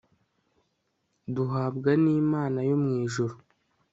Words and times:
duhabwa 1.35 1.91
nimana 2.03 2.59
yo 2.69 2.75
mwijuru 2.83 3.35